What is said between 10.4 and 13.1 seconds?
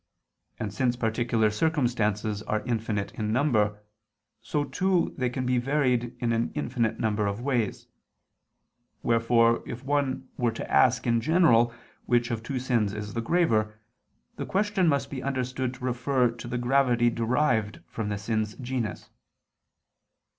to ask in general which of two sins